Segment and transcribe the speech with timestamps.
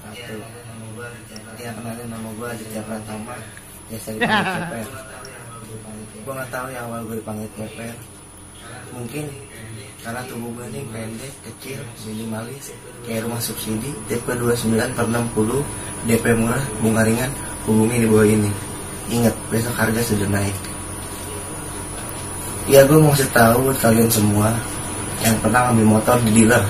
[0.00, 0.36] satu
[1.60, 3.34] ya kenalin nama gue Aditya Pratama
[3.90, 4.86] biasa ya, dipanggil Ceper
[6.22, 7.94] gue nggak tahu ya awal gue dipanggil Ceper
[8.92, 9.24] mungkin
[10.02, 12.74] karena tubuh gue ini pendek, kecil, minimalis,
[13.06, 15.62] kayak rumah subsidi, DP 29 per 60,
[16.10, 17.30] DP murah, bunga ringan,
[17.70, 18.50] hubungi di bawah ini.
[19.14, 20.56] Ingat, besok harga sudah naik.
[22.66, 24.50] Ya gue mau tahu buat kalian semua
[25.22, 26.66] yang pernah ambil motor di dealer.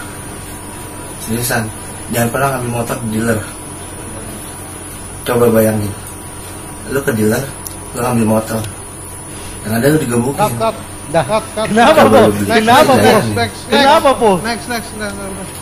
[1.25, 1.65] Seriusan,
[2.13, 3.39] jangan pernah ngambil motor di dealer
[5.25, 5.93] coba bayangin
[6.93, 7.43] lu ke dealer
[7.97, 8.63] lu ngambil motor
[9.65, 10.77] yang ada lu digebukin Cut, cut.
[11.13, 11.29] Dah.
[11.69, 12.21] Kenapa, Po?
[12.49, 13.05] Kenapa, Po?
[13.05, 14.31] Next, Next, Kenapa, Po?
[14.41, 14.89] Next, next.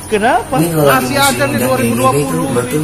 [0.06, 0.54] Kenapa?
[0.62, 1.56] ini Masih nih kayak gini
[1.98, 2.82] 2020 tuh betul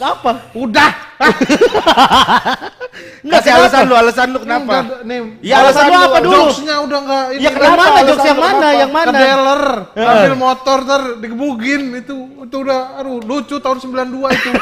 [0.00, 0.32] Apa?
[0.56, 0.90] Udah.
[3.20, 4.76] Enggak Kasih alasan lu, alasan lu kenapa?
[4.80, 5.18] Enggak, nih.
[5.42, 6.36] Ya, alasan lu apa dulu?
[6.40, 7.42] Jokesnya udah enggak ini.
[7.42, 7.74] Ya, kenapa?
[7.76, 8.68] Alasan Jokes yang mana?
[8.72, 9.06] Yang mana?
[9.06, 10.06] Ke dealer, Eh.
[10.06, 14.50] ambil motor ntar digebugin itu itu udah aduh lucu tahun 92 itu.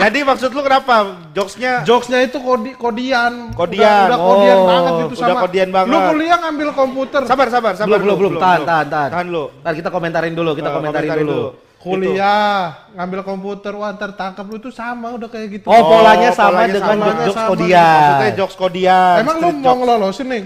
[0.00, 0.94] Jadi maksud lu kenapa?
[1.30, 3.52] Jokesnya Jokesnya itu kodi kodian.
[3.52, 4.08] Kodian.
[4.08, 5.40] Udah, udah kodian Oh, banget itu udah sama.
[5.44, 5.90] kodian banget.
[5.90, 7.20] Lu kuliah ngambil komputer.
[7.22, 8.32] sabar sabar sabar Belum, belum, belum.
[8.38, 9.08] Tahan, tahan, tahan.
[9.12, 9.44] Tahan lu.
[9.60, 11.46] Ntar kita komentarin dulu, kita komentarin, komentarin dulu.
[11.80, 15.64] Kuliah, ngambil komputer, wah ntar tangkap lu itu sama udah kayak gitu.
[15.64, 17.06] Oh, polanya sama polanya dengan sama.
[17.06, 17.88] jok- jokes kodian.
[17.88, 19.16] Maksudnya jokes kodian.
[19.18, 20.42] Emang lu mau ngelolosin nih?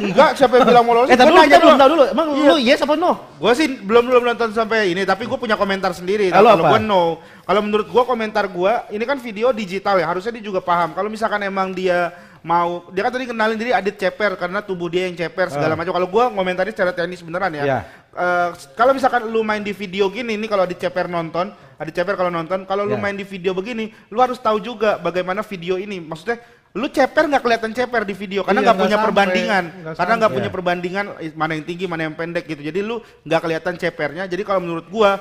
[0.00, 1.08] Enggak, siapa yang bilang mau lolos?
[1.08, 2.04] Eh, tapi Gua dulu, nanya kita belum tahu dulu.
[2.08, 2.46] Emang Iya.
[2.46, 3.12] lu yes apa no?
[3.34, 6.30] Gue sih belum belum nonton sampai ini, tapi gue punya komentar sendiri.
[6.30, 6.70] Kalau Kalau apa?
[6.70, 7.02] gue no,
[7.42, 10.92] kalau menurut gue komentar gue, ini kan video digital ya, harusnya dia juga paham.
[10.92, 15.04] Kalau misalkan emang dia mau, dia kan tadi kenalin diri Adit ceper karena tubuh dia
[15.04, 15.90] yang ceper segala macam.
[15.92, 17.62] Kalau gue ngomentarin secara teknis beneran ya.
[17.64, 17.82] Ah.
[18.14, 18.48] Iya.
[18.48, 22.16] Eh, kalau misalkan lu main di video gini, ini kalau Adit ceper nonton, Adit ceper
[22.16, 23.02] kalau nonton, kalau lu Iya.
[23.02, 26.00] main di video begini, lu harus tahu juga bagaimana video ini.
[26.00, 26.40] Maksudnya
[26.76, 29.64] lu ceper nggak kelihatan ceper di video karena Iya, nggak nggak punya sampai, perbandingan.
[29.72, 32.60] nggak karena nggak punya perbandingan eh, mana yang tinggi mana yang pendek gitu.
[32.60, 34.24] Jadi lu nggak kelihatan cepernya.
[34.28, 35.20] Jadi kalau menurut gua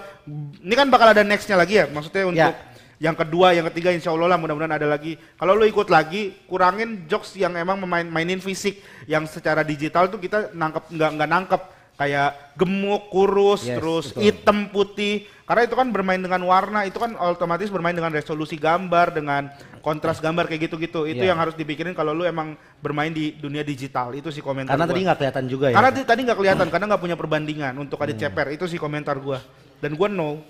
[0.61, 2.51] ini kan bakal ada nextnya lagi ya maksudnya untuk
[2.97, 5.15] yang kedua yang ketiga insya Allah lah mudah-mudahan ada lagi.
[5.37, 8.81] Kalau lu ikut lagi kurangin jokes yang emang memain mainin fisik.
[9.07, 11.61] Yang secara digital tuh kita nangkep nggak nggak nangkep
[11.97, 14.21] kayak gemuk kurus Yes, terus betul.
[14.21, 15.15] hitam putih
[15.49, 19.49] karena itu kan bermain dengan warna itu kan otomatis bermain dengan resolusi gambar dengan
[19.81, 21.33] kontras gambar kayak gitu-gitu itu Iya.
[21.33, 24.93] yang harus dipikirin kalau lu emang bermain di dunia digital itu sih komentar Karena gua.
[24.93, 25.75] tadi nggak kelihatan juga ya.
[25.75, 29.17] karena di- tadi nggak kelihatan karena nggak punya perbandingan untuk adit ceper itu sih komentar
[29.17, 29.41] gua
[29.81, 30.45] dan gua no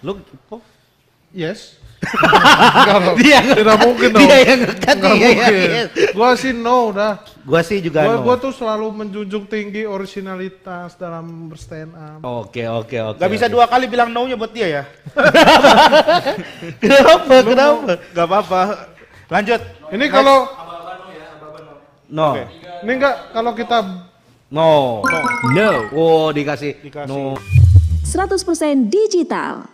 [0.00, 0.16] lu
[0.48, 0.60] oh,
[1.34, 1.76] Yes.
[2.04, 3.16] Enggak.
[3.16, 4.20] Dia Tidak mungkin dong.
[4.22, 5.32] Dia yang ngekat, iya, mungkin.
[5.72, 5.84] iya.
[6.12, 7.16] Gua sih no dah.
[7.44, 8.22] gua sih juga Gua, no.
[8.22, 12.20] gua tuh selalu menjunjung tinggi originalitas dalam berstand up.
[12.22, 13.18] Oke, oke, oke.
[13.18, 14.82] Gak bisa dua kali bilang no nya buat dia ya
[16.82, 17.34] Kenapa?
[17.40, 17.92] Kenapa?
[18.12, 18.62] Gak apa-apa
[19.32, 20.38] lanjut Ini kalau
[22.04, 22.36] No.
[22.84, 23.80] Ini enggak kalau kita
[24.52, 25.00] No.
[25.02, 25.18] no
[25.50, 25.70] No.
[25.90, 26.78] Oh, dikasih.
[26.78, 27.08] Dikasih.
[27.10, 27.34] No.
[28.04, 29.66] 100% digital.